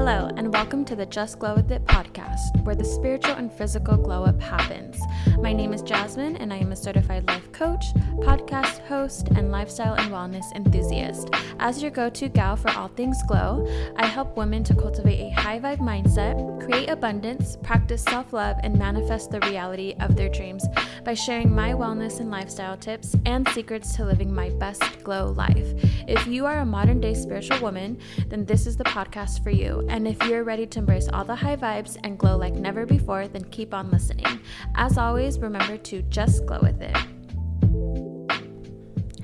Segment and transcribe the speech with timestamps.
[0.00, 3.96] Hello, and welcome to the Just Glow With It podcast, where the spiritual and physical
[3.96, 4.96] glow up happens.
[5.40, 9.94] My name is Jasmine, and I am a certified life coach, podcast host, and lifestyle
[9.94, 11.30] and wellness enthusiast.
[11.58, 15.40] As your go to gal for all things glow, I help women to cultivate a
[15.40, 20.64] high vibe mindset, create abundance, practice self love, and manifest the reality of their dreams
[21.04, 25.72] by sharing my wellness and lifestyle tips and secrets to living my best glow life.
[26.06, 29.87] If you are a modern day spiritual woman, then this is the podcast for you.
[29.88, 33.26] And if you're ready to embrace all the high vibes and glow like never before,
[33.26, 34.40] then keep on listening.
[34.74, 36.96] As always, remember to just glow with it.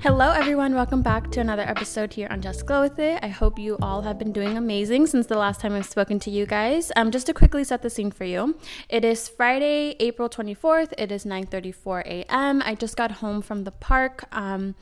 [0.05, 0.75] Hello, everyone.
[0.75, 3.19] Welcome back to another episode here on Just Glow With It.
[3.23, 6.29] I hope you all have been doing amazing since the last time I've spoken to
[6.29, 6.91] you guys.
[6.95, 8.55] Um, just to quickly set the scene for you,
[8.87, 10.93] it is Friday, April 24th.
[10.97, 12.61] It is 9:34 a.m.
[12.63, 14.25] I just got home from the park.
[14.31, 14.75] Um,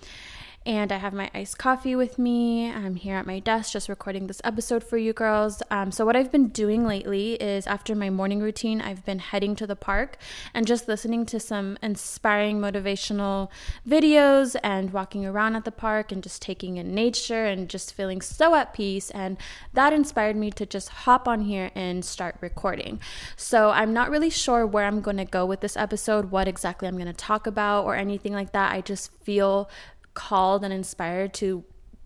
[0.66, 2.72] and I have my iced coffee with me.
[2.72, 5.62] I'm here at my desk just recording this episode for you girls.
[5.70, 9.56] Um, so, what I've been doing lately is after my morning routine, I've been heading
[9.58, 10.18] to the park
[10.54, 13.50] and just listening to some inspiring motivational
[13.88, 18.22] videos and walking around at the park and just taking in nature and just feeling
[18.22, 19.10] so at peace.
[19.12, 19.38] And
[19.74, 23.02] that inspired me to just hop on here and start recording.
[23.36, 26.88] So, I'm not really sure where I'm going to go with this episode, what exactly
[26.88, 28.72] I'm going to talk about, or anything like that.
[28.72, 29.70] I just feel
[30.14, 31.64] called and inspired to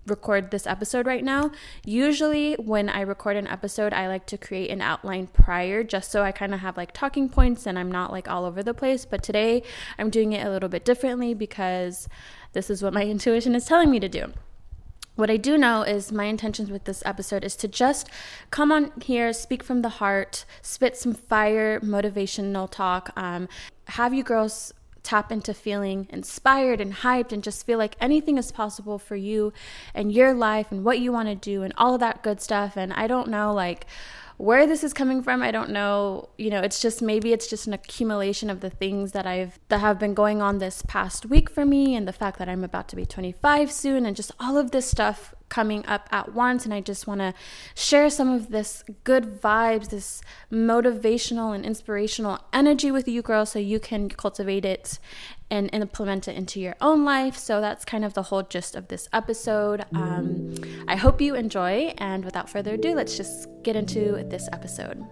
[0.10, 1.52] record this episode right now.
[1.86, 6.24] Usually, when I record an episode, I like to create an outline prior just so
[6.24, 9.06] I kind of have like talking points and I'm not like all over the place.
[9.06, 9.64] But today,
[9.98, 12.08] I'm doing it a little bit differently because
[12.54, 14.34] this is what my intuition is telling me to do.
[15.16, 18.08] What I do know is my intentions with this episode is to just
[18.52, 23.50] come on here, speak from the heart, spit some fire motivational talk, um,
[23.88, 24.74] have you girls
[25.08, 29.54] tap into feeling inspired and hyped and just feel like anything is possible for you
[29.94, 32.76] and your life and what you want to do and all of that good stuff.
[32.76, 33.88] And I don't know, like,
[34.36, 37.66] where this is coming from i don't know you know it's just maybe it's just
[37.66, 41.50] an accumulation of the things that i've that have been going on this past week
[41.50, 44.56] for me and the fact that i'm about to be 25 soon and just all
[44.56, 47.34] of this stuff coming up at once and I just want to
[47.76, 50.22] share some of this good vibes, this
[50.52, 55.00] motivational and inspirational energy with you girls so you can cultivate it
[55.50, 57.38] and implement it into your own life.
[57.38, 59.86] So that's kind of the whole gist of this episode.
[59.94, 60.56] Um,
[60.88, 65.06] I hope you enjoy and without further ado, let's just get into this episode.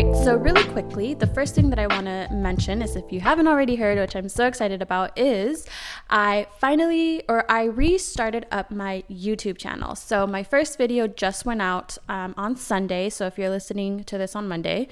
[0.00, 3.46] So, really quickly, the first thing that I want to mention is if you haven't
[3.46, 5.66] already heard, which I'm so excited about, is
[6.08, 9.94] I finally or I restarted up my YouTube channel.
[9.94, 13.10] So, my first video just went out um, on Sunday.
[13.10, 14.88] So, if you're listening to this on Monday,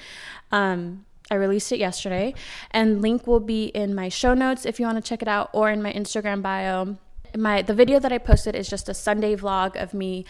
[0.53, 2.35] um, I released it yesterday,
[2.71, 5.49] and link will be in my show notes if you want to check it out,
[5.55, 6.99] or in my Instagram bio.
[7.35, 10.27] My the video that I posted is just a Sunday vlog of me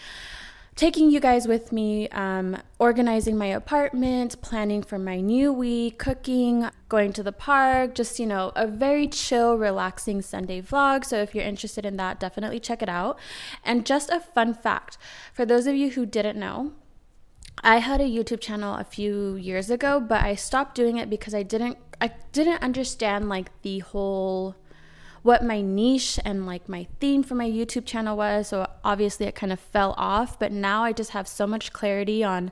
[0.79, 6.69] taking you guys with me, um, organizing my apartment, planning for my new week, cooking,
[6.87, 11.03] going to the park, just, you know, a very chill, relaxing Sunday vlog.
[11.03, 13.19] So if you're interested in that, definitely check it out.
[13.61, 14.97] And just a fun fact
[15.33, 16.71] for those of you who didn't know,
[17.61, 21.35] I had a YouTube channel a few years ago, but I stopped doing it because
[21.35, 24.55] I didn't I didn't understand like the whole
[25.21, 28.49] what my niche and like my theme for my YouTube channel was.
[28.49, 32.23] So obviously it kind of fell off, but now I just have so much clarity
[32.23, 32.51] on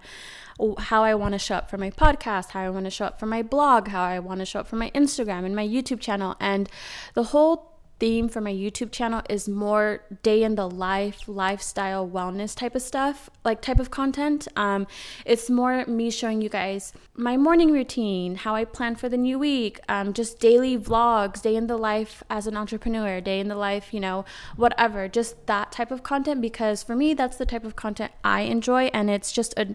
[0.79, 3.19] how I want to show up for my podcast, how I want to show up
[3.19, 5.99] for my blog, how I want to show up for my Instagram and my YouTube
[5.99, 6.35] channel.
[6.39, 6.69] And
[7.13, 7.66] the whole
[7.99, 12.81] theme for my YouTube channel is more day in the life, lifestyle, wellness type of
[12.81, 14.47] stuff, like type of content.
[14.55, 14.87] Um,
[15.25, 19.39] it's more me showing you guys my morning routine, how I plan for the new
[19.39, 23.55] week, um, just daily vlogs, day in the life as an entrepreneur, day in the
[23.55, 24.23] life, you know,
[24.55, 26.41] whatever, just that type of content.
[26.41, 29.73] Because for me, that's the type of content I enjoy, and it's just a,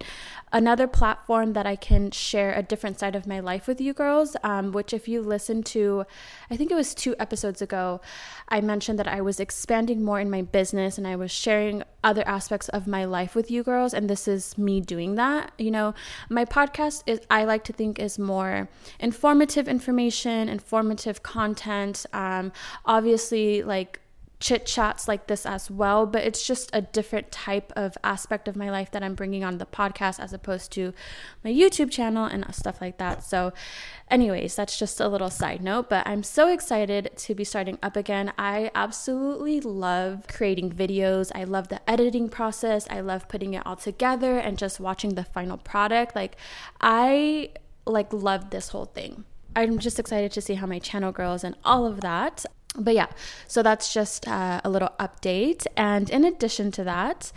[0.53, 4.37] another platform that I can share a different side of my life with you girls.
[4.45, 6.05] Um, which, if you listen to,
[6.49, 8.01] I think it was two episodes ago,
[8.49, 12.23] I mentioned that I was expanding more in my business and I was sharing other
[12.29, 13.95] aspects of my life with you girls.
[13.95, 15.53] And this is me doing that.
[15.57, 15.95] You know,
[16.29, 18.69] my podcast is, I like to think, is more
[19.01, 22.05] informative information, informative content.
[22.13, 22.53] Um,
[22.85, 24.02] obviously, like
[24.43, 28.57] chit chats like this as well, but it's just a different type of aspect of
[28.57, 30.93] my life that I'm bringing on the podcast as opposed to
[31.45, 33.23] my YouTube channel and stuff like that.
[33.23, 33.53] So,
[34.11, 37.97] anyways, that's just a little side note, but I'm so excited to be starting up
[37.97, 38.33] again.
[38.37, 41.31] I absolutely love creating videos.
[41.37, 42.89] I love the editing process.
[42.91, 46.17] I love putting it all together and just watching the final product.
[46.17, 46.35] Like,
[46.81, 47.51] I
[47.87, 49.25] like love this whole thing.
[49.55, 52.45] I'm just excited to see how my channel grows and all of that
[52.77, 53.09] but yeah,
[53.47, 55.67] so that's just uh, a little update.
[55.77, 57.33] And in addition to that,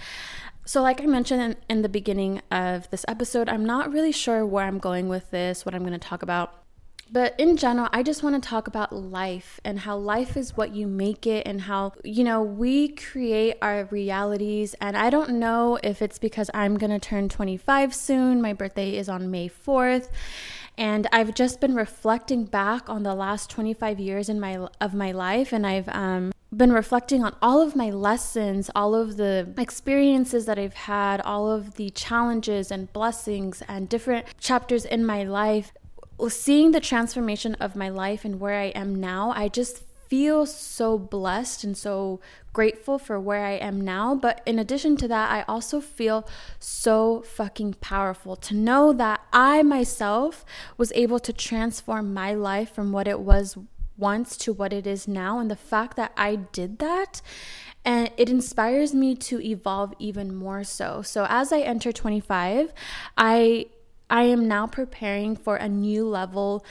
[0.67, 4.43] so, like I mentioned in, in, the beginning of this episode, I'm not really sure
[4.47, 6.63] where I'm going with this, what I'm going to talk about.
[7.11, 10.73] But in general, I just want to talk about life and how life is what
[10.73, 14.73] you make it, and how, you know, we create our realities.
[14.81, 18.41] And I don't know if it's because I'm going to turn 25 soon.
[18.41, 20.09] My birthday is on May 4th.
[20.77, 25.11] And I've just been reflecting back on the last 25 years in my of my
[25.11, 30.45] life and I've um been reflecting on all of my lessons, all of the experiences
[30.45, 35.73] that I've had, all of the challenges and blessings and different chapters in my life.
[36.29, 40.97] Seeing the transformation of my life and where I am now, I just feel so
[40.97, 42.19] blessed and so
[42.53, 44.15] grateful for where I am now.
[44.15, 46.27] But in addition to that, I also feel
[46.59, 50.45] so fucking powerful to know that I myself
[50.77, 53.57] was able to transform my life from what it was
[53.97, 55.39] once to what it is now.
[55.39, 57.21] And the fact that I did that
[57.85, 61.03] and it inspires me to evolve even more so.
[61.03, 62.73] So as I enter 25,
[63.17, 63.67] I
[64.07, 66.63] I am now preparing for a new level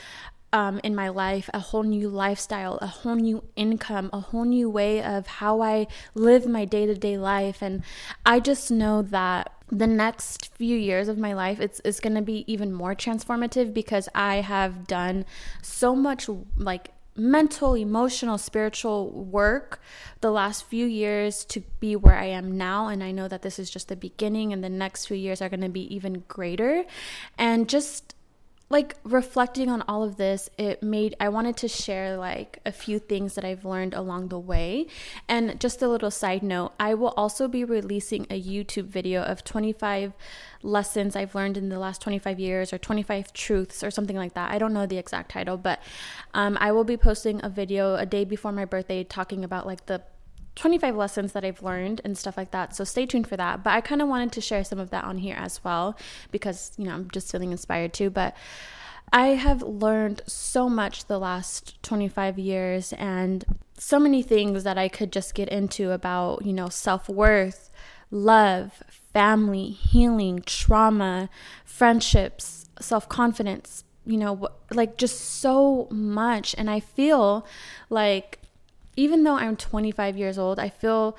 [0.55, 4.69] um, in my life, a whole new lifestyle, a whole new income, a whole new
[4.69, 7.61] way of how I live my day to day life.
[7.61, 7.83] And
[8.25, 12.21] I just know that the next few years of my life it's, it's going to
[12.21, 15.25] be even more transformative because I have done
[15.61, 19.81] so much like mental, emotional, spiritual work
[20.21, 22.87] the last few years to be where I am now.
[22.87, 25.49] And I know that this is just the beginning, and the next few years are
[25.49, 26.85] going to be even greater.
[27.37, 28.14] And just
[28.69, 32.97] like reflecting on all of this, it made I wanted to share like a few
[32.97, 34.87] things that I've learned along the way.
[35.29, 39.43] And just a little side note, I will also be releasing a YouTube video of
[39.43, 40.13] 25
[40.63, 44.51] lessons I've learned in the last 25 years or 25 truths or something like that.
[44.51, 45.79] I don't know the exact title, but
[46.33, 49.85] um, I will be posting a video a day before my birthday talking about like
[49.85, 50.01] the
[50.55, 52.75] 25 lessons that I've learned and stuff like that.
[52.75, 53.63] So stay tuned for that.
[53.63, 55.97] But I kind of wanted to share some of that on here as well
[56.31, 58.09] because, you know, I'm just feeling inspired too.
[58.09, 58.35] But
[59.11, 63.45] I have learned so much the last 25 years and
[63.77, 67.69] so many things that I could just get into about, you know, self worth,
[68.09, 68.81] love,
[69.13, 71.29] family, healing, trauma,
[71.63, 76.55] friendships, self confidence, you know, like just so much.
[76.57, 77.45] And I feel
[77.89, 78.39] like
[78.95, 81.17] even though I'm 25 years old, I feel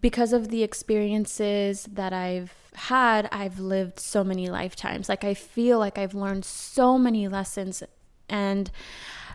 [0.00, 5.08] because of the experiences that I've had, I've lived so many lifetimes.
[5.08, 7.82] Like, I feel like I've learned so many lessons.
[8.28, 8.70] And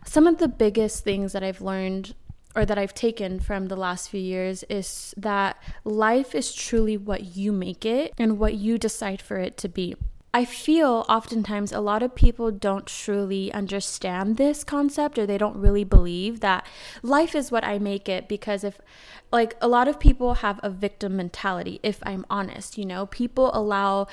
[0.06, 2.16] some of the biggest things that I've learned
[2.56, 7.36] or that I've taken from the last few years is that life is truly what
[7.38, 9.96] you make it and what you decide for it to be.
[10.32, 15.58] I feel oftentimes a lot of people don't truly understand this concept or they don't
[15.58, 16.68] really believe that
[17.02, 18.80] life is what I make it because if
[19.32, 23.50] like a lot of people have a victim mentality if I'm honest, you know, people
[23.56, 24.08] allow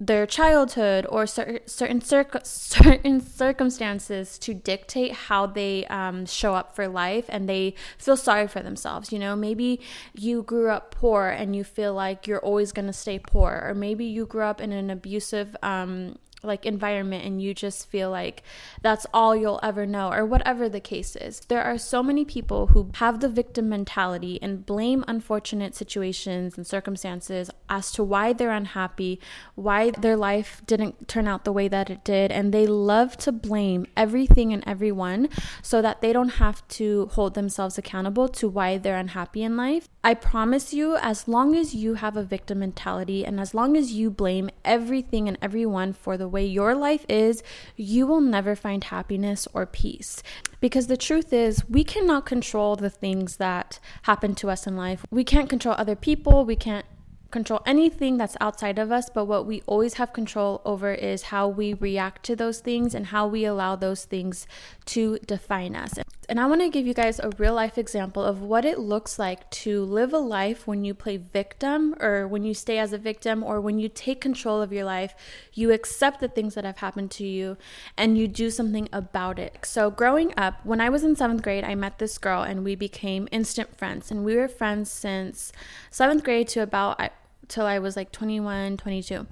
[0.00, 6.74] their childhood or cer- certain circ- certain circumstances to dictate how they um, show up
[6.74, 9.36] for life and they feel sorry for themselves you know?
[9.36, 9.80] Maybe
[10.14, 13.74] you grew up poor and you feel like you're always going to stay poor or
[13.74, 18.42] maybe you grew up in an abusive um, like environment and you just feel like
[18.82, 21.40] that's all you'll ever know or whatever the case is.
[21.48, 26.66] There are so many people who have the victim mentality and blame unfortunate situations and
[26.66, 29.20] circumstances as to why they're unhappy,
[29.54, 33.32] why their life didn't turn out the way that it did and they love to
[33.32, 35.28] blame everything and everyone
[35.62, 39.88] so that they don't have to hold themselves accountable to why they're unhappy in life.
[40.06, 43.92] I promise you as long as you have a victim mentality and as long as
[43.92, 47.42] you blame everything and everyone for the way your life is,
[47.74, 50.22] you will never find happiness or peace.
[50.60, 55.06] Because the truth is, we cannot control the things that happen to us in life.
[55.10, 56.84] We can't control other people, we can't
[57.30, 61.48] control anything that's outside of us, but what we always have control over is how
[61.48, 64.46] we react to those things and how we allow those things
[64.84, 65.94] to define us.
[66.28, 69.18] And I want to give you guys a real life example of what it looks
[69.18, 72.98] like to live a life when you play victim or when you stay as a
[72.98, 75.14] victim or when you take control of your life,
[75.52, 77.56] you accept the things that have happened to you
[77.96, 79.58] and you do something about it.
[79.62, 82.74] So, growing up, when I was in seventh grade, I met this girl and we
[82.74, 84.10] became instant friends.
[84.10, 85.52] And we were friends since
[85.90, 87.00] seventh grade to about
[87.48, 89.26] till I was like 21, 22.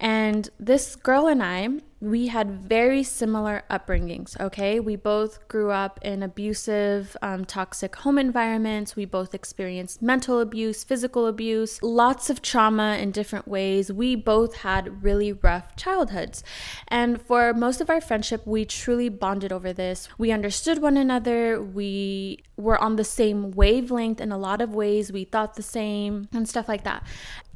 [0.00, 1.68] And this girl and I,
[2.02, 4.80] we had very similar upbringings, okay?
[4.80, 8.96] We both grew up in abusive, um, toxic home environments.
[8.96, 13.92] We both experienced mental abuse, physical abuse, lots of trauma in different ways.
[13.92, 16.42] We both had really rough childhoods.
[16.88, 20.08] And for most of our friendship, we truly bonded over this.
[20.18, 21.62] We understood one another.
[21.62, 25.12] We were on the same wavelength in a lot of ways.
[25.12, 27.06] We thought the same and stuff like that.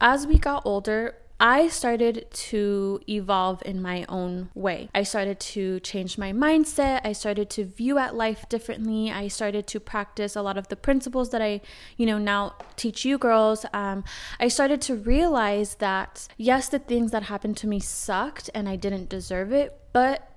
[0.00, 4.88] As we got older, I started to evolve in my own way.
[4.94, 7.02] I started to change my mindset.
[7.04, 9.10] I started to view at life differently.
[9.10, 11.60] I started to practice a lot of the principles that I,
[11.98, 13.66] you know, now teach you girls.
[13.74, 14.02] Um,
[14.40, 18.76] I started to realize that yes, the things that happened to me sucked and I
[18.76, 20.32] didn't deserve it, but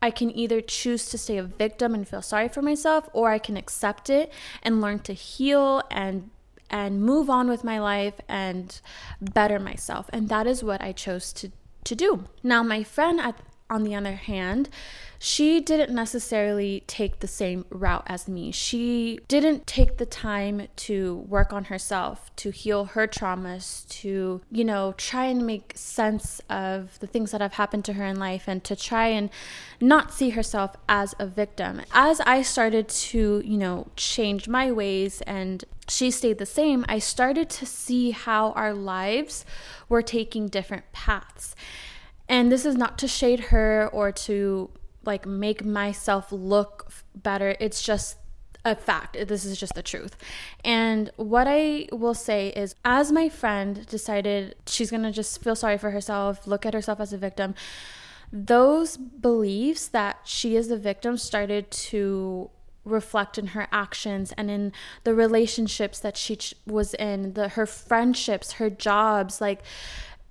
[0.00, 3.38] I can either choose to stay a victim and feel sorry for myself, or I
[3.38, 6.30] can accept it and learn to heal and
[6.70, 8.80] and move on with my life and
[9.20, 10.08] better myself.
[10.12, 11.50] And that is what I chose to
[11.84, 12.24] to do.
[12.42, 14.68] Now, my friend at on the other hand,
[15.18, 18.52] she didn't necessarily take the same route as me.
[18.52, 24.64] She didn't take the time to work on herself, to heal her traumas, to, you
[24.64, 28.44] know, try and make sense of the things that have happened to her in life
[28.46, 29.28] and to try and
[29.80, 31.82] not see herself as a victim.
[31.92, 37.00] As I started to, you know, change my ways and she stayed the same, I
[37.00, 39.44] started to see how our lives
[39.88, 41.56] were taking different paths.
[42.28, 44.70] And this is not to shade her or to
[45.04, 47.56] like make myself look better.
[47.60, 48.18] It's just
[48.64, 49.16] a fact.
[49.28, 50.16] This is just the truth.
[50.64, 55.56] And what I will say is, as my friend decided she's going to just feel
[55.56, 57.54] sorry for herself, look at herself as a victim,
[58.32, 62.50] those beliefs that she is the victim started to
[62.84, 64.72] reflect in her actions and in
[65.04, 69.60] the relationships that she was in the her friendships her jobs like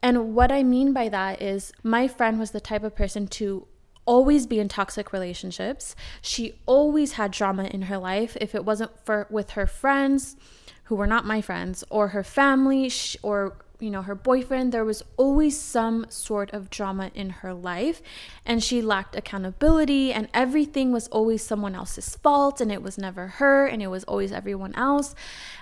[0.01, 3.67] and what I mean by that is my friend was the type of person to
[4.05, 5.95] always be in toxic relationships.
[6.21, 8.37] She always had drama in her life.
[8.39, 10.37] If it wasn't for with her friends,
[10.85, 12.89] who were not my friends, or her family,
[13.21, 18.01] or you know, her boyfriend, there was always some sort of drama in her life.
[18.45, 23.27] And she lacked accountability, and everything was always someone else's fault, and it was never
[23.27, 25.13] her, and it was always everyone else.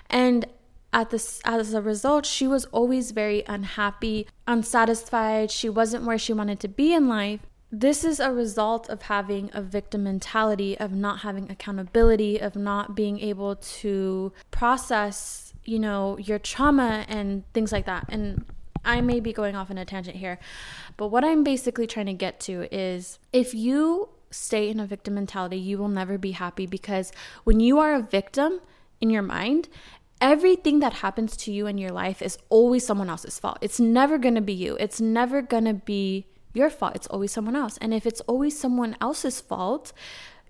[0.09, 0.45] And
[0.95, 5.51] at this as a result she was always very unhappy unsatisfied.
[5.51, 7.41] She wasn't where she wanted to be in life.
[7.71, 12.95] This is a result of having a victim mentality of not having accountability of not
[12.95, 18.05] being able to process you know your trauma and things like that.
[18.09, 18.45] And
[18.83, 20.37] I may be going off on a tangent here,
[20.95, 25.15] but what I'm basically trying to get to is if you stay in a victim
[25.15, 27.11] mentality, you will never be happy because
[27.45, 28.61] when you are a victim
[29.01, 29.69] in your mind,
[30.21, 33.57] everything that happens to you in your life is always someone else's fault.
[33.61, 34.77] It's never going to be you.
[34.79, 36.95] It's never going to be your fault.
[36.95, 37.77] It's always someone else.
[37.77, 39.91] And if it's always someone else's fault,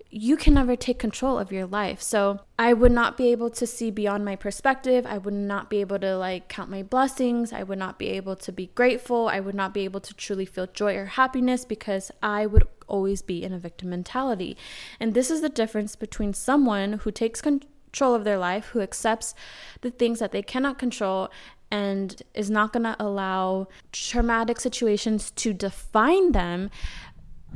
[0.08, 2.00] you can never take control of your life.
[2.00, 5.04] So I would not be able to see beyond my perspective.
[5.04, 7.52] I would not be able to like count my blessings.
[7.52, 9.28] I would not be able to be grateful.
[9.28, 13.20] I would not be able to truly feel joy or happiness because I would always
[13.20, 14.56] be in a victim mentality.
[15.00, 18.82] And this is the difference between someone who takes control control of their life, who
[18.82, 19.34] accepts
[19.80, 21.30] the things that they cannot control
[21.70, 26.68] and is not going to allow traumatic situations to define them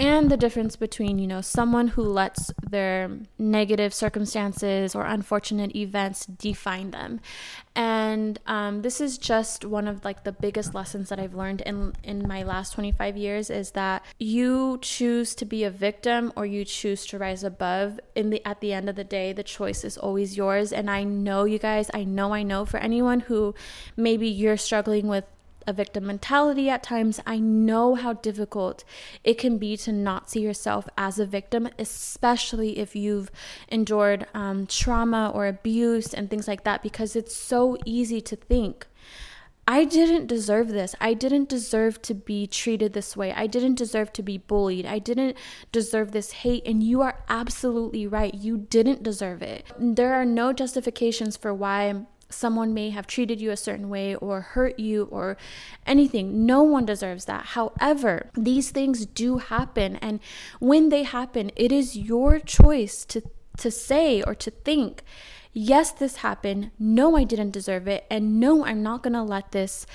[0.01, 6.25] and the difference between, you know, someone who lets their negative circumstances or unfortunate events
[6.25, 7.21] define them.
[7.77, 11.93] And um, this is just one of like the biggest lessons that I've learned in
[12.03, 16.65] in my last 25 years is that you choose to be a victim or you
[16.65, 18.01] choose to rise above.
[18.15, 20.73] In the at the end of the day, the choice is always yours.
[20.73, 23.55] And I know you guys, I know, I know for anyone who
[23.99, 25.25] maybe you're struggling with
[25.67, 28.85] a victim mentality at times, I know how difficult
[29.25, 33.31] it can be to not see yourself as a victim, especially if you've
[33.69, 38.87] endured um, trauma or abuse and things like that, because it's so easy to think.
[39.69, 40.97] I didn't deserve this.
[41.01, 43.33] I didn't deserve to be treated this way.
[43.33, 44.85] I didn't deserve to be bullied.
[44.85, 45.37] I didn't
[45.71, 46.67] deserve this hate.
[46.67, 48.35] And you are absolutely right.
[48.35, 49.65] You didn't deserve it.
[49.79, 54.41] There are no justifications for why someone may have treated you a certain way or
[54.41, 55.37] hurt you or
[55.87, 56.47] anything.
[56.47, 57.47] No one deserves that.
[57.47, 60.21] However, these things do happen and
[60.59, 63.23] when they happen, it is your choice to
[63.57, 65.03] to say or to think
[65.53, 66.71] yes, this happened.
[66.79, 68.07] No, I didn't deserve it.
[68.11, 69.87] And no, I'm not going to let this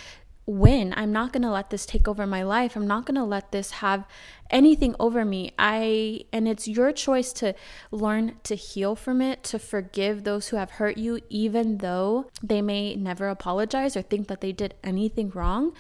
[0.46, 0.94] win.
[0.96, 2.76] I'm not going to let this take over my life.
[2.76, 4.06] I'm not going to let this have
[4.50, 5.52] anything over me.
[5.58, 7.56] I and it's your choice to
[7.92, 12.62] learn to heal from it, to forgive those who have hurt you even though they
[12.62, 15.74] may never apologize or think that they did anything wrong.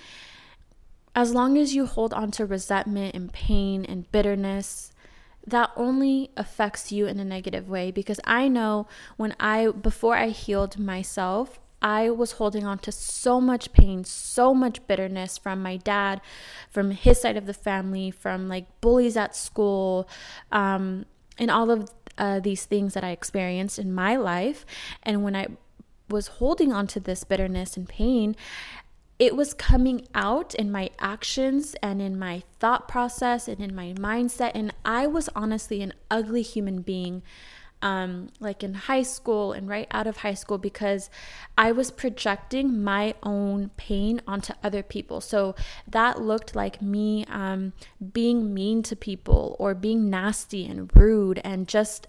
[1.13, 4.91] As long as you hold on to resentment and pain and bitterness,
[5.47, 10.29] that only affects you in a negative way because I know when I before I
[10.29, 15.77] healed myself, I was holding on to so much pain, so much bitterness from my
[15.77, 16.19] dad,
[16.71, 20.09] from his side of the family, from like bullies at school,
[20.51, 21.05] um,
[21.37, 24.65] and all of uh, these things that I experienced in my life.
[25.03, 25.45] And when I
[26.09, 28.35] was holding on to this bitterness and pain,
[29.19, 33.93] it was coming out in my actions and in my thought process and in my
[33.93, 34.53] mindset.
[34.55, 37.21] And I was honestly an ugly human being
[37.85, 41.07] um, like in high school and right out of high school because
[41.55, 45.21] I was projecting my own pain onto other people.
[45.21, 45.53] So
[45.87, 47.73] that looked like me um,
[48.11, 52.07] being mean to people or being nasty and rude and just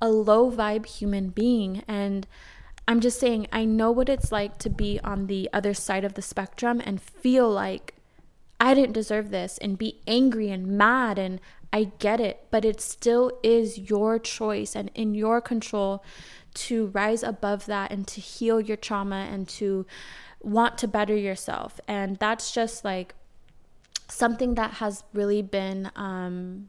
[0.00, 1.84] a low vibe human being.
[1.86, 2.26] And
[2.88, 6.14] I'm just saying, I know what it's like to be on the other side of
[6.14, 7.94] the spectrum and feel like
[8.58, 11.40] I didn't deserve this and be angry and mad and
[11.72, 16.04] I get it, but it still is your choice and in your control
[16.54, 19.86] to rise above that and to heal your trauma and to
[20.40, 21.80] want to better yourself.
[21.88, 23.14] And that's just like
[24.08, 26.68] something that has really been um,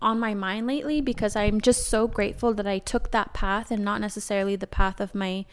[0.00, 3.84] on my mind lately because I'm just so grateful that I took that path and
[3.84, 5.44] not necessarily the path of my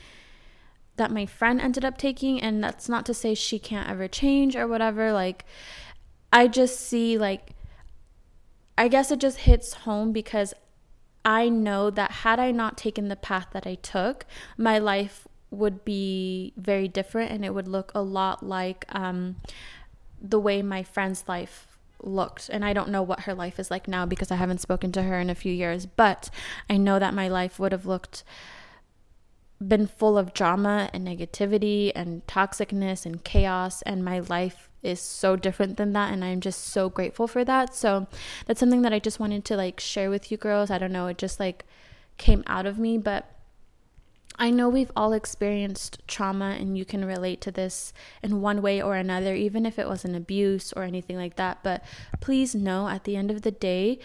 [0.95, 4.56] that my friend ended up taking and that's not to say she can't ever change
[4.56, 5.43] or whatever like
[6.32, 7.53] I just see like
[8.78, 10.54] I guess it just hits home because
[11.26, 14.26] I know that had I not taken the path that I took,
[14.58, 19.38] my life would be very different and it would look a lot like um,
[20.20, 22.50] the way my friend's life looked.
[22.50, 25.04] And I don't know what her life is like now because I haven't spoken to
[25.04, 26.30] her in a few years, but
[26.70, 28.24] I know that my life would have looked
[29.66, 35.36] been full of drama and negativity and toxicness and chaos and my life is so
[35.36, 37.74] different than that and I'm just so grateful for that.
[37.74, 38.08] So
[38.46, 40.69] that's something that I just wanted to like share with you girls.
[40.69, 41.65] I don't know, it just like
[42.17, 43.30] came out of me, but
[44.38, 48.82] I know we've all experienced trauma and you can relate to this in one way
[48.82, 51.60] or another, even if it was an abuse or anything like that.
[51.63, 51.84] But
[52.19, 54.00] please know at the end of the day,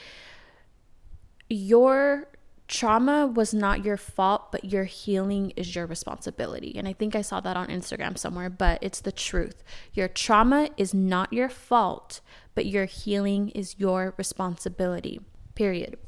[1.48, 2.28] your
[2.68, 6.76] trauma was not your fault, but your healing is your responsibility.
[6.76, 9.64] And I think I saw that on Instagram somewhere, but it's the truth.
[9.94, 12.20] Your trauma is not your fault,
[12.54, 15.20] but your healing is your responsibility.
[15.54, 15.98] Period.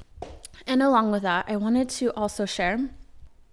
[0.67, 2.91] And along with that, I wanted to also share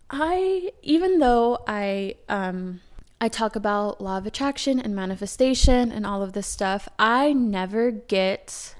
[0.09, 2.81] I even though I um
[3.19, 7.89] I talk about law of attraction and manifestation and all of this stuff, I never
[7.91, 8.75] get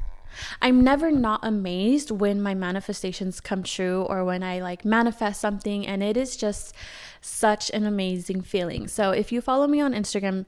[0.62, 5.86] I'm never not amazed when my manifestations come true or when I like manifest something
[5.86, 6.74] and it is just
[7.22, 8.88] such an amazing feeling.
[8.88, 10.46] So if you follow me on Instagram,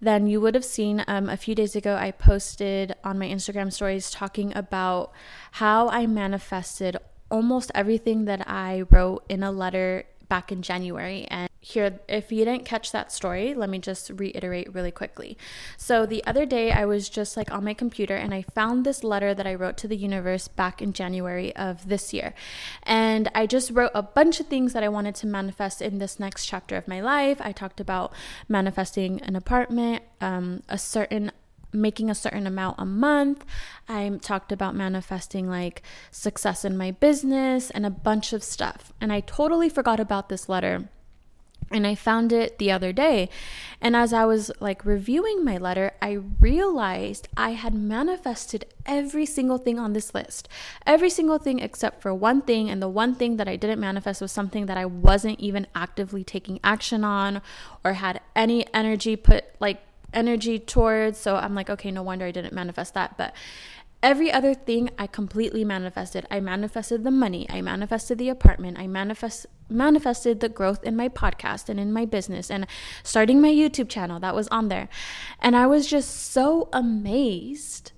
[0.00, 3.72] then you would have seen um, a few days ago I posted on my Instagram
[3.72, 5.12] stories talking about
[5.52, 6.96] how I manifested
[7.30, 11.26] almost everything that I wrote in a letter back in January.
[11.28, 15.36] And here, if you didn't catch that story, let me just reiterate really quickly.
[15.76, 19.04] So, the other day, I was just like on my computer and I found this
[19.04, 22.32] letter that I wrote to the universe back in January of this year.
[22.84, 26.18] And I just wrote a bunch of things that I wanted to manifest in this
[26.18, 27.38] next chapter of my life.
[27.42, 28.14] I talked about
[28.48, 31.30] manifesting an apartment, um, a certain
[31.72, 33.44] making a certain amount a month.
[33.88, 38.92] I talked about manifesting like success in my business and a bunch of stuff.
[39.00, 40.88] And I totally forgot about this letter.
[41.72, 43.28] And I found it the other day.
[43.80, 49.58] And as I was like reviewing my letter, I realized I had manifested every single
[49.58, 50.48] thing on this list.
[50.84, 52.68] Every single thing except for one thing.
[52.68, 56.24] And the one thing that I didn't manifest was something that I wasn't even actively
[56.24, 57.40] taking action on
[57.84, 59.80] or had any energy put like
[60.12, 61.18] energy towards.
[61.18, 63.16] So I'm like, okay, no wonder I didn't manifest that.
[63.16, 63.34] But
[64.02, 66.26] every other thing I completely manifested.
[66.30, 71.08] I manifested the money, I manifested the apartment, I manifest manifested the growth in my
[71.08, 72.66] podcast and in my business and
[73.04, 74.88] starting my YouTube channel that was on there.
[75.38, 77.92] And I was just so amazed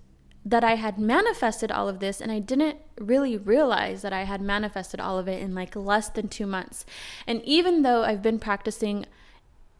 [0.44, 4.42] that I had manifested all of this and I didn't really realize that I had
[4.42, 6.84] manifested all of it in like less than 2 months.
[7.26, 9.06] And even though I've been practicing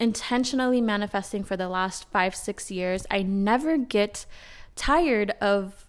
[0.03, 4.27] intentionally manifesting for the last five, six years, I never get
[4.75, 5.87] tired of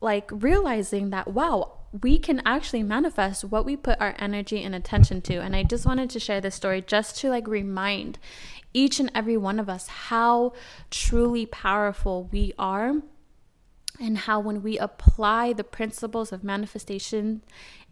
[0.00, 5.22] like realizing that, wow, we can actually manifest what we put our energy and attention
[5.22, 5.36] to.
[5.36, 8.18] And I just wanted to share this story just to like remind
[8.74, 10.52] each and every one of us how
[10.90, 12.96] truly powerful we are
[14.00, 17.42] and how when we apply the principles of manifestation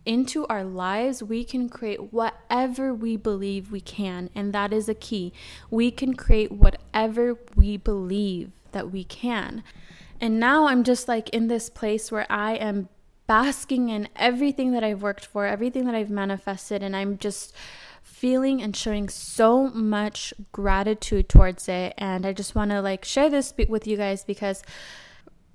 [0.06, 4.30] into our lives, we can create whatever we believe we can.
[4.34, 5.32] And that is a key.
[5.70, 9.62] We can create whatever we believe that we can.
[10.20, 12.88] And now I'm just like in this place where I am
[13.26, 17.54] basking in everything that I've worked for, everything that I've manifested, and I'm just
[18.02, 21.94] feeling and showing so much gratitude towards it.
[21.98, 24.62] And I just want to like share this with you guys because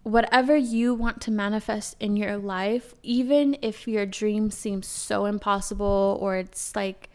[0.09, 6.17] whatever you want to manifest in your life, even if your dream seems so impossible
[6.21, 7.09] or it's like,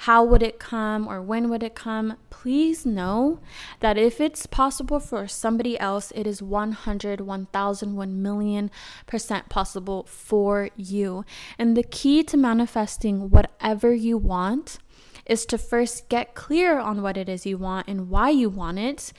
[0.00, 2.18] how would it come or when would it come?
[2.28, 3.40] Please know
[3.80, 8.70] that if it's possible for somebody else, it is 100, 1000, 1 million
[9.06, 11.24] percent possible for you.
[11.58, 14.78] And the key to manifesting whatever you want
[15.26, 18.78] is to first get clear on what it is you want and why you want
[18.78, 19.12] it.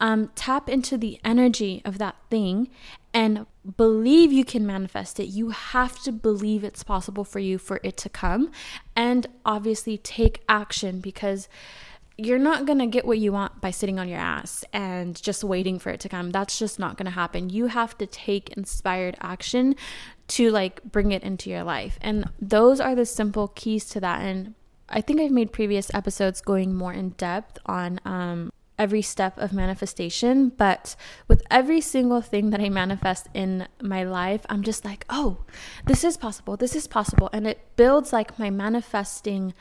[0.00, 2.68] Um, tap into the energy of that thing
[3.12, 5.26] and believe you can manifest it.
[5.26, 8.50] You have to believe it's possible for you for it to come.
[8.94, 11.48] And obviously, take action because
[12.20, 15.44] you're not going to get what you want by sitting on your ass and just
[15.44, 16.30] waiting for it to come.
[16.30, 17.48] That's just not going to happen.
[17.48, 19.76] You have to take inspired action
[20.28, 21.96] to like bring it into your life.
[22.02, 24.20] And those are the simple keys to that.
[24.20, 24.54] And
[24.88, 29.52] I think I've made previous episodes going more in depth on um, every step of
[29.52, 30.94] manifestation, but
[31.26, 35.44] with every single thing that I manifest in my life, I'm just like, oh,
[35.86, 37.28] this is possible, this is possible.
[37.32, 39.52] And it builds like my manifesting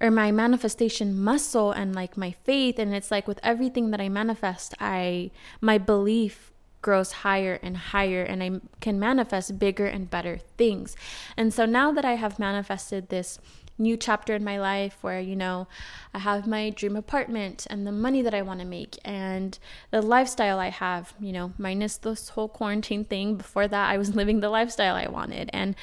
[0.00, 2.78] or my manifestation muscle and like my faith.
[2.78, 6.52] And it's like with everything that I manifest, I, my belief
[6.82, 10.96] grows higher and higher and I can manifest bigger and better things.
[11.36, 13.38] And so now that I have manifested this
[13.78, 15.68] new chapter in my life where, you know,
[16.14, 19.58] I have my dream apartment and the money that I want to make and
[19.90, 23.36] the lifestyle I have, you know, minus this whole quarantine thing.
[23.36, 25.74] Before that, I was living the lifestyle I wanted and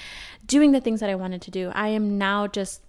[0.46, 1.72] doing the things that I wanted to do.
[1.74, 2.82] I am now just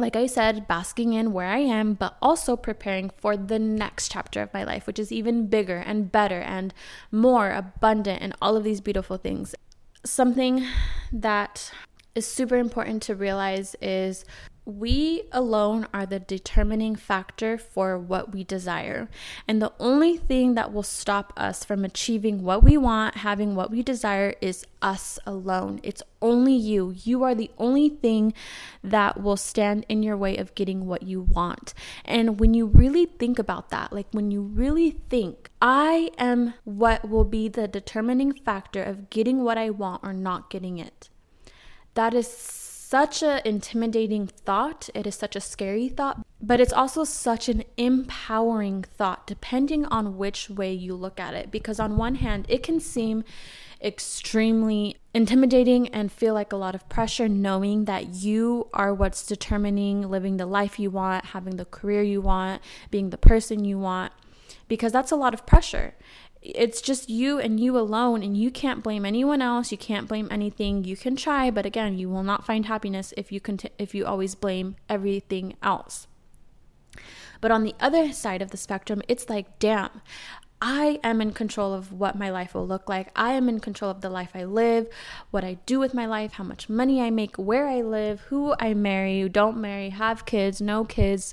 [0.00, 4.40] like I said, basking in where I am, but also preparing for the next chapter
[4.40, 6.72] of my life, which is even bigger and better and
[7.10, 9.56] more abundant and all of these beautiful things.
[10.04, 10.64] Something
[11.12, 11.72] that
[12.18, 14.24] is super important to realize is
[14.64, 19.08] we alone are the determining factor for what we desire.
[19.46, 23.70] And the only thing that will stop us from achieving what we want, having what
[23.70, 25.80] we desire, is us alone.
[25.82, 26.92] It's only you.
[27.02, 28.34] You are the only thing
[28.84, 31.72] that will stand in your way of getting what you want.
[32.04, 37.08] And when you really think about that, like when you really think, I am what
[37.08, 41.08] will be the determining factor of getting what I want or not getting it
[41.98, 44.88] that is such an intimidating thought.
[44.94, 50.16] It is such a scary thought, but it's also such an empowering thought, depending on
[50.16, 51.50] which way you look at it.
[51.50, 53.24] Because, on one hand, it can seem
[53.82, 60.08] extremely intimidating and feel like a lot of pressure knowing that you are what's determining
[60.08, 64.12] living the life you want, having the career you want, being the person you want,
[64.68, 65.94] because that's a lot of pressure
[66.40, 70.28] it's just you and you alone and you can't blame anyone else you can't blame
[70.30, 73.94] anything you can try but again you will not find happiness if you conti- if
[73.94, 76.06] you always blame everything else
[77.40, 80.00] but on the other side of the spectrum it's like damn
[80.60, 83.12] I am in control of what my life will look like.
[83.14, 84.88] I am in control of the life I live,
[85.30, 88.54] what I do with my life, how much money I make, where I live, who
[88.58, 91.32] I marry, don't marry, have kids, no kids.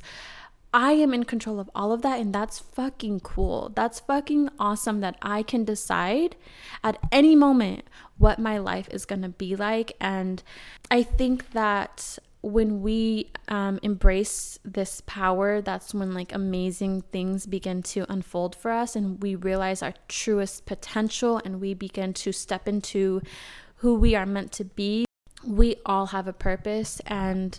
[0.76, 3.72] I am in control of all of that, and that's fucking cool.
[3.74, 6.36] That's fucking awesome that I can decide
[6.84, 7.86] at any moment
[8.18, 9.94] what my life is gonna be like.
[10.02, 10.44] And
[10.92, 17.82] I think that when we um, embrace this power, that's when like amazing things begin
[17.84, 22.68] to unfold for us, and we realize our truest potential, and we begin to step
[22.68, 23.22] into
[23.78, 25.06] who we are meant to be.
[25.42, 27.58] We all have a purpose, and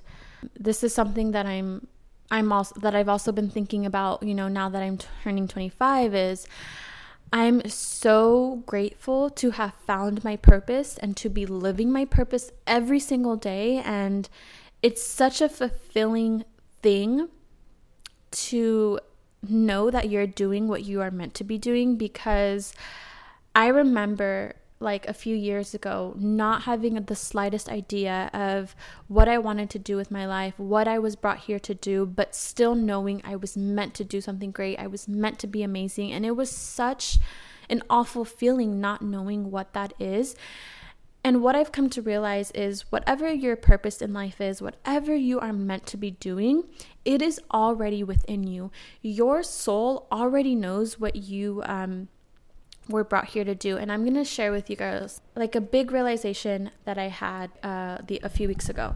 [0.55, 1.87] this is something that I'm
[2.31, 6.15] I'm also that I've also been thinking about, you know, now that I'm turning 25
[6.15, 6.47] is
[7.33, 13.01] I'm so grateful to have found my purpose and to be living my purpose every
[13.01, 13.79] single day.
[13.79, 14.29] And
[14.83, 16.45] it's such a fulfilling
[16.83, 17.29] thing
[18.31, 19.01] to
[19.49, 22.75] know that you're doing what you are meant to be doing because
[23.55, 28.77] I remember like a few years ago, not having the slightest idea of
[29.09, 32.05] what I wanted to do with my life, what I was brought here to do,
[32.05, 34.79] but still knowing I was meant to do something great.
[34.79, 36.13] I was meant to be amazing.
[36.13, 37.19] And it was such
[37.71, 40.37] an awful feeling not knowing what that is.
[41.25, 45.41] And what I've come to realize is whatever your purpose in life is, whatever you
[45.41, 46.63] are meant to be doing,
[47.05, 48.71] it is already within you.
[49.03, 52.07] Your soul already knows what you um,
[52.89, 53.77] were brought here to do.
[53.77, 57.51] And I'm going to share with you guys like a big realization that I had
[57.63, 58.95] uh, the, a few weeks ago.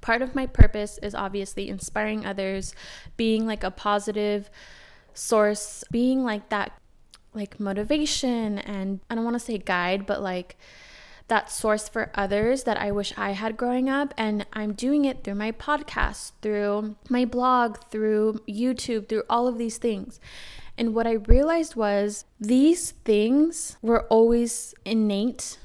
[0.00, 2.74] Part of my purpose is obviously inspiring others,
[3.16, 4.50] being like a positive
[5.14, 6.72] source, being like that
[7.34, 10.56] like motivation and I don't want to say guide, but like
[11.28, 14.14] that source for others that I wish I had growing up.
[14.16, 19.58] And I'm doing it through my podcast, through my blog, through YouTube, through all of
[19.58, 20.20] these things.
[20.78, 25.58] And what I realized was these things were always innate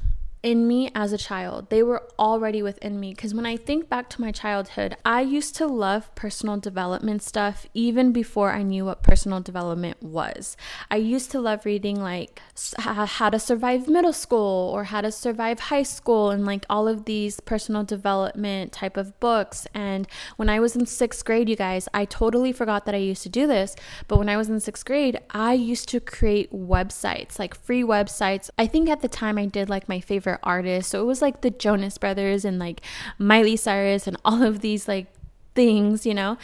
[0.43, 1.69] in me as a child.
[1.69, 5.55] They were already within me because when I think back to my childhood, I used
[5.57, 10.57] to love personal development stuff even before I knew what personal development was.
[10.89, 12.41] I used to love reading like
[12.79, 17.05] how to survive middle school or how to survive high school and like all of
[17.05, 19.67] these personal development type of books.
[19.75, 23.23] And when I was in sixth grade, you guys, I totally forgot that I used
[23.23, 23.75] to do this.
[24.07, 28.49] But when I was in sixth grade, I used to create websites, like free websites.
[28.57, 30.91] I think at the time I did like my favorite favorite artists.
[30.91, 32.81] So it was like the Jonas Brothers and like
[33.17, 35.07] Miley Cyrus and all of these like
[35.55, 36.37] things, you know.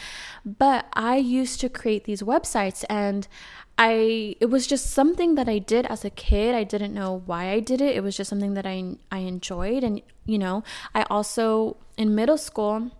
[0.44, 3.26] But I used to create these websites and
[3.78, 6.54] I it was just something that I did as a kid.
[6.54, 7.96] I didn't know why I did it.
[7.96, 10.62] It was just something that I I enjoyed and you know,
[10.94, 12.90] I also in middle school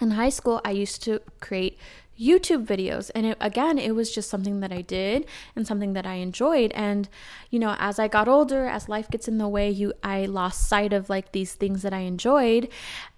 [0.00, 1.78] in high school I used to create
[2.18, 3.10] YouTube videos.
[3.14, 6.72] And it, again, it was just something that I did and something that I enjoyed.
[6.72, 7.08] And,
[7.50, 10.68] you know, as I got older, as life gets in the way, you, I lost
[10.68, 12.68] sight of like these things that I enjoyed.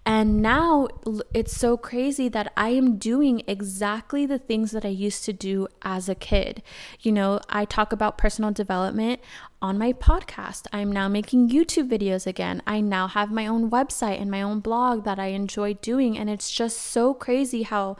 [0.05, 0.87] And now
[1.33, 5.67] it's so crazy that I am doing exactly the things that I used to do
[5.81, 6.63] as a kid.
[7.01, 9.19] You know, I talk about personal development
[9.61, 10.67] on my podcast.
[10.71, 12.61] I'm now making YouTube videos again.
[12.65, 16.17] I now have my own website and my own blog that I enjoy doing.
[16.17, 17.97] And it's just so crazy how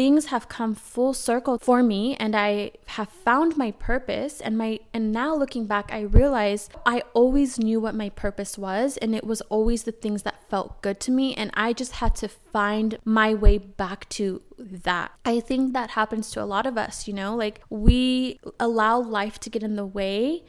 [0.00, 4.80] things have come full circle for me and I have found my purpose and my
[4.94, 9.24] and now looking back I realize I always knew what my purpose was and it
[9.24, 12.96] was always the things that felt good to me and I just had to find
[13.04, 15.10] my way back to that.
[15.26, 19.38] I think that happens to a lot of us, you know, like we allow life
[19.40, 20.44] to get in the way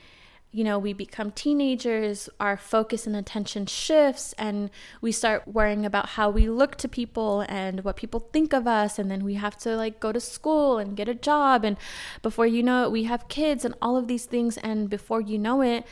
[0.54, 6.10] you know, we become teenagers, our focus and attention shifts, and we start worrying about
[6.10, 9.00] how we look to people and what people think of us.
[9.00, 11.64] And then we have to like go to school and get a job.
[11.64, 11.78] And
[12.22, 14.58] before you know it, we have kids and all of these things.
[14.58, 15.86] And before you know it,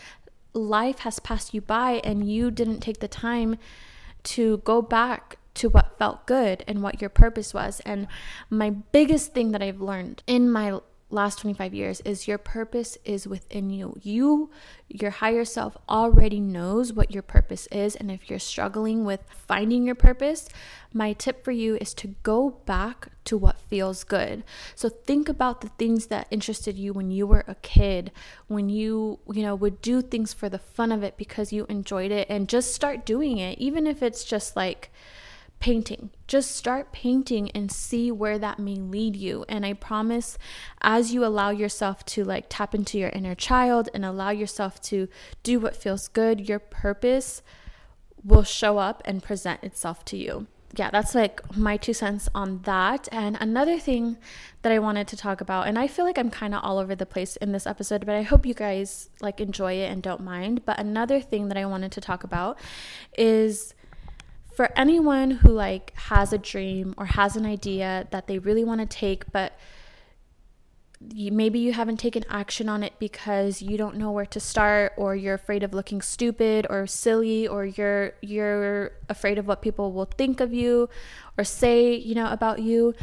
[0.54, 3.58] life has passed you by, and you didn't take the time
[4.24, 7.80] to go back to what felt good and what your purpose was.
[7.86, 8.08] And
[8.50, 10.80] my biggest thing that I've learned in my
[11.12, 13.98] last 25 years is your purpose is within you.
[14.02, 14.50] You,
[14.88, 17.96] your higher self, already knows what your purpose is.
[17.96, 20.48] And if you're struggling with finding your purpose,
[20.94, 24.44] my tip for you is to go back to what feels good.
[24.76, 28.12] So think about the things that interested you when you were a kid,
[28.48, 32.12] when you, you know, would do things for the fun of it because you enjoyed
[32.12, 34.92] it and just start doing it, even if it's just like,
[35.60, 36.10] painting.
[36.28, 39.46] Just start painting and see where that may lead you.
[39.50, 40.38] And I promise,
[40.82, 45.08] as you allow yourself to like tap into your inner child and allow yourself to
[45.44, 47.42] do what feels good, your purpose
[48.24, 50.48] will show up and present itself to you.
[50.76, 53.10] Yeah, that's like my two cents on that.
[53.12, 54.18] And another thing
[54.62, 56.96] that I wanted to talk about, and I feel like I'm kind of all over
[56.96, 60.22] the place in this episode, but I hope you guys like enjoy it and don't
[60.22, 60.66] mind.
[60.66, 62.60] But another thing that I wanted to talk about
[63.18, 63.74] is
[64.60, 68.82] for anyone who like has a dream or has an idea that they really want
[68.82, 69.58] to take but
[71.14, 74.92] you, maybe you haven't taken action on it because you don't know where to start
[74.98, 79.94] or you're afraid of looking stupid or silly or you're you're afraid of what people
[79.94, 80.90] will think of you
[81.38, 82.94] or say you know about you.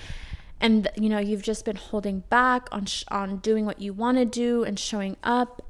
[0.61, 4.19] And you know you've just been holding back on sh- on doing what you want
[4.19, 5.63] to do and showing up.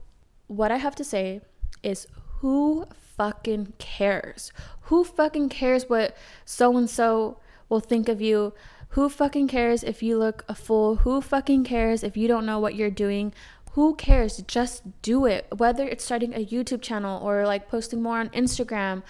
[0.49, 1.43] What i have to say
[1.85, 2.09] is
[2.41, 4.53] who fucking cares
[4.87, 8.53] who fucking cares what so and so will think of you
[8.91, 10.97] who fucking cares if you look a fool?
[10.97, 13.35] Who fucking cares if you don't know what you're doing?
[13.73, 14.39] Who cares?
[14.49, 15.47] Just do it.
[15.55, 19.03] Whether it's starting a YouTube channel or like posting more on Instagram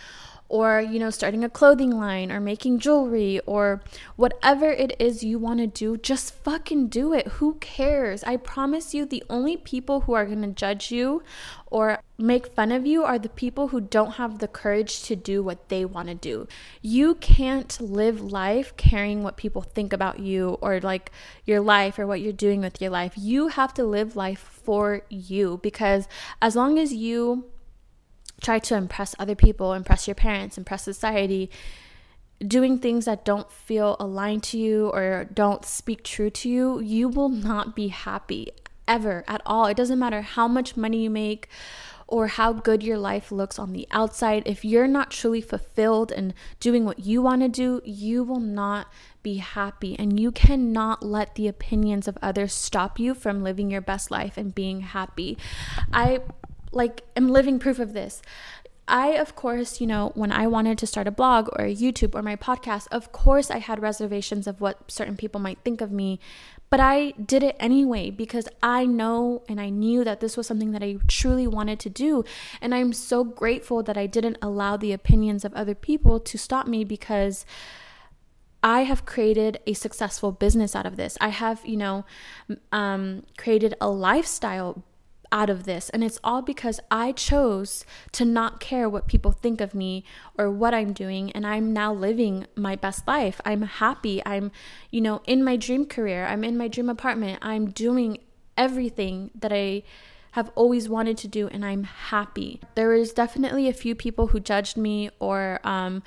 [0.48, 3.82] or you know starting a clothing line or making jewelry or
[4.16, 8.94] whatever it is you want to do just fucking do it who cares i promise
[8.94, 11.22] you the only people who are going to judge you
[11.70, 15.42] or make fun of you are the people who don't have the courage to do
[15.42, 16.46] what they want to do.
[16.80, 21.10] You can't live life caring what people think about you or like
[21.44, 23.14] your life or what you're doing with your life.
[23.16, 26.08] You have to live life for you because
[26.40, 27.44] as long as you
[28.40, 31.50] try to impress other people, impress your parents, impress society,
[32.46, 37.08] doing things that don't feel aligned to you or don't speak true to you, you
[37.08, 38.50] will not be happy
[38.86, 39.66] ever at all.
[39.66, 41.48] It doesn't matter how much money you make
[42.08, 44.44] or how good your life looks on the outside.
[44.46, 48.92] If you're not truly fulfilled and doing what you want to do, you will not
[49.24, 49.98] be happy.
[49.98, 54.36] And you cannot let the opinions of others stop you from living your best life
[54.36, 55.36] and being happy.
[55.92, 56.20] I
[56.76, 58.22] like am living proof of this.
[58.88, 62.14] I, of course, you know, when I wanted to start a blog or a YouTube
[62.14, 65.90] or my podcast, of course, I had reservations of what certain people might think of
[65.90, 66.20] me.
[66.70, 70.72] But I did it anyway because I know and I knew that this was something
[70.72, 72.24] that I truly wanted to do.
[72.60, 76.66] And I'm so grateful that I didn't allow the opinions of other people to stop
[76.66, 77.44] me because.
[78.62, 81.16] I have created a successful business out of this.
[81.20, 82.04] I have, you know,
[82.72, 84.82] um, created a lifestyle
[85.32, 85.90] out of this.
[85.90, 90.04] And it's all because I chose to not care what people think of me
[90.38, 91.30] or what I'm doing.
[91.32, 93.40] And I'm now living my best life.
[93.44, 94.22] I'm happy.
[94.24, 94.52] I'm,
[94.90, 96.26] you know, in my dream career.
[96.26, 97.38] I'm in my dream apartment.
[97.42, 98.18] I'm doing
[98.56, 99.82] everything that I
[100.32, 101.48] have always wanted to do.
[101.48, 102.60] And I'm happy.
[102.74, 106.02] There was definitely a few people who judged me or, um,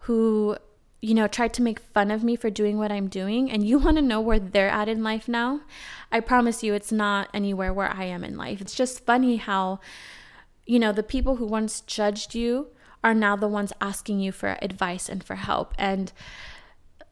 [0.00, 0.56] who
[1.04, 3.78] you know, tried to make fun of me for doing what I'm doing, and you
[3.84, 5.60] want to know where they're at in life now,
[6.10, 8.62] I promise you it's not anywhere where I am in life.
[8.62, 9.80] It's just funny how,
[10.64, 12.68] you know, the people who once judged you
[13.02, 15.74] are now the ones asking you for advice and for help.
[15.76, 16.10] And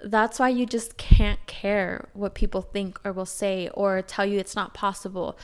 [0.02, 4.38] that's why you just can't care what people think or will say or tell you
[4.38, 5.38] it's not possible.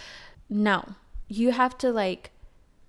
[0.49, 0.95] No,
[1.29, 2.31] you have to like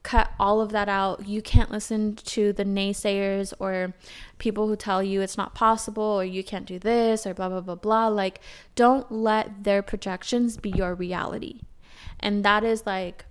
[0.04, 1.28] cut all of that out.
[1.28, 3.94] You can't listen to the naysayers or
[4.38, 7.62] people who tell you it's not possible or you can't do this or blah, blah,
[7.62, 8.08] blah, blah.
[8.08, 8.40] Like,
[8.76, 11.62] don't let their projections be your reality.
[12.20, 13.26] And that is like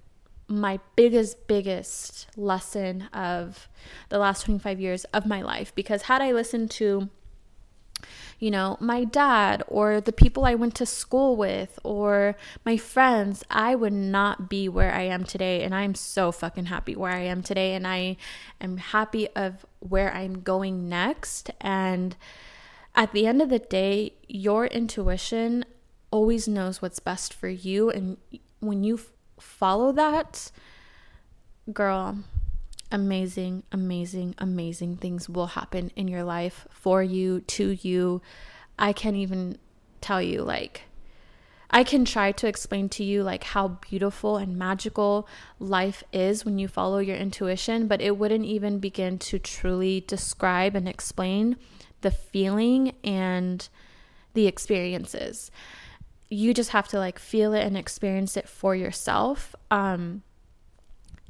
[0.47, 3.69] my biggest, biggest lesson of
[4.09, 5.75] the last 25 years of my life.
[5.75, 7.09] Because had I listened to
[8.39, 13.43] you know, my dad or the people I went to school with or my friends,
[13.51, 15.63] I would not be where I am today.
[15.65, 17.75] And I'm so fucking happy where I am today.
[17.75, 18.17] And I
[18.61, 21.51] am happy of where I'm going next.
[21.61, 22.17] And
[22.95, 25.65] at the end of the day, your intuition
[26.11, 27.91] always knows what's best for you.
[27.91, 28.19] And
[28.61, 29.01] when you
[29.41, 30.51] follow that,
[31.73, 32.19] girl,
[32.91, 38.23] amazing, amazing, amazing things will happen in your life for you, to you.
[38.79, 39.59] I can't even
[40.01, 40.83] tell you, like,
[41.71, 46.59] I can try to explain to you like how beautiful and magical life is when
[46.59, 51.57] you follow your intuition, but it wouldn't even begin to truly describe and explain
[52.01, 53.69] the feeling and
[54.33, 55.51] the experiences.
[56.31, 59.55] You just have to like feel it and experience it for yourself.
[59.71, 60.23] Um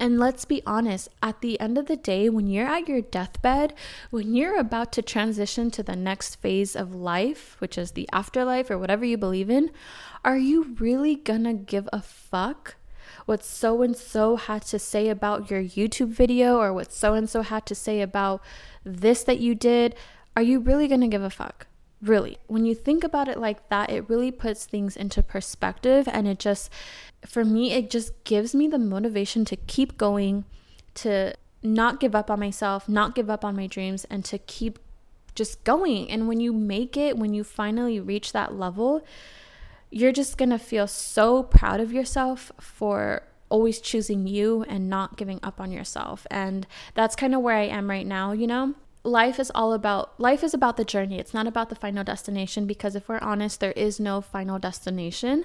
[0.01, 3.75] and let's be honest, at the end of the day, when you're at your deathbed,
[4.11, 8.71] when you're about to transition to the next phase of life, which is the afterlife
[8.71, 9.71] or whatever you believe in,
[10.25, 12.77] are you really gonna give a fuck
[13.27, 17.29] what so and so had to say about your YouTube video or what so and
[17.29, 18.43] so had to say about
[18.85, 19.95] this that you did?
[20.37, 21.67] Are you really gonna give a fuck?
[22.01, 22.39] Really.
[22.47, 26.39] When you think about it like that, it really puts things into perspective and it
[26.39, 26.71] just
[27.27, 30.45] for me, it just gives me the motivation to keep going,
[30.95, 34.79] to not give up on myself, not give up on my dreams, and to keep
[35.35, 36.11] just going.
[36.11, 39.05] And when you make it, when you finally reach that level,
[39.91, 45.41] you're just gonna feel so proud of yourself for always choosing you and not giving
[45.43, 46.27] up on yourself.
[46.31, 48.75] And that's kind of where I am right now, you know?
[49.09, 52.67] Life is all about life is about the journey it's not about the final destination
[52.67, 55.45] because if we're honest there is no final destination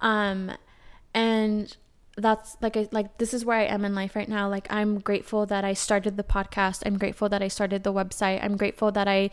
[0.00, 0.52] um
[1.14, 1.76] and
[2.18, 4.48] that's like I, like this is where I am in life right now.
[4.48, 6.82] Like I'm grateful that I started the podcast.
[6.84, 8.42] I'm grateful that I started the website.
[8.42, 9.30] I'm grateful that I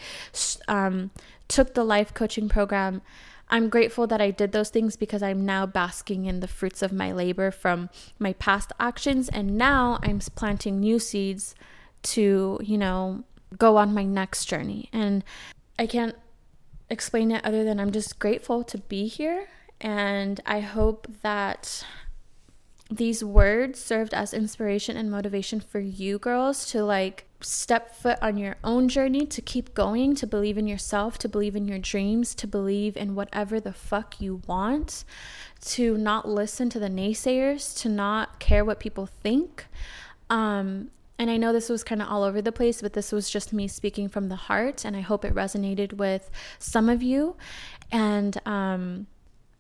[0.67, 1.11] um,
[1.47, 3.01] took the life coaching program.
[3.49, 6.91] I'm grateful that I did those things because I'm now basking in the fruits of
[6.91, 11.55] my labor from my past actions, and now I'm planting new seeds
[12.03, 13.23] to you know
[13.57, 14.89] go on my next journey.
[14.93, 15.23] And
[15.77, 16.15] I can't
[16.89, 19.47] explain it other than I'm just grateful to be here.
[19.81, 21.83] And I hope that
[22.89, 28.37] these words served as inspiration and motivation for you girls to like step foot on
[28.37, 32.35] your own journey, to keep going, to believe in yourself, to believe in your dreams,
[32.35, 35.03] to believe in whatever the fuck you want,
[35.61, 39.65] to not listen to the naysayers, to not care what people think.
[40.29, 43.29] Um, and I know this was kind of all over the place, but this was
[43.29, 44.83] just me speaking from the heart.
[44.83, 47.37] And I hope it resonated with some of you.
[47.91, 49.07] And um,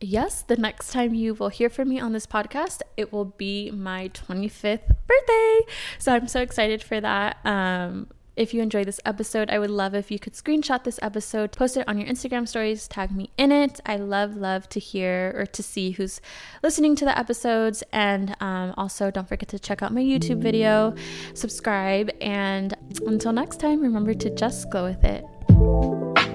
[0.01, 3.71] yes, the next time you will hear from me on this podcast, it will be
[3.71, 5.59] my 25th birthday.
[5.97, 7.37] So I'm so excited for that.
[7.45, 11.51] Um, if you enjoyed this episode, I would love if you could screenshot this episode,
[11.51, 13.79] post it on your Instagram stories, tag me in it.
[13.85, 16.21] I love, love to hear or to see who's
[16.61, 17.83] listening to the episodes.
[17.91, 20.95] And um, also, don't forget to check out my YouTube video,
[21.33, 22.73] subscribe, and
[23.05, 26.34] until next time, remember to just go with it.